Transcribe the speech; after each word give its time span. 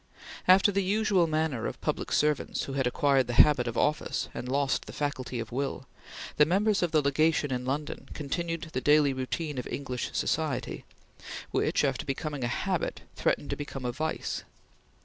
After 0.47 0.71
the 0.71 0.81
usual 0.81 1.27
manner 1.27 1.67
of 1.67 1.79
public 1.79 2.11
servants 2.11 2.63
who 2.63 2.73
had 2.73 2.87
acquired 2.87 3.27
the 3.27 3.33
habit 3.35 3.67
of 3.67 3.77
office 3.77 4.29
and 4.33 4.49
lost 4.49 4.85
the 4.85 4.93
faculty 4.93 5.39
of 5.39 5.51
will, 5.51 5.85
the 6.37 6.45
members 6.47 6.81
of 6.81 6.91
the 6.91 7.03
Legation 7.03 7.51
in 7.53 7.65
London 7.65 8.09
continued 8.15 8.69
the 8.73 8.81
daily 8.81 9.13
routine 9.13 9.59
of 9.59 9.67
English 9.67 10.09
society, 10.13 10.85
which, 11.51 11.83
after 11.83 12.03
becoming 12.03 12.43
a 12.43 12.47
habit, 12.47 13.01
threatened 13.15 13.51
to 13.51 13.55
become 13.55 13.85
a 13.85 13.91
vice. 13.91 14.43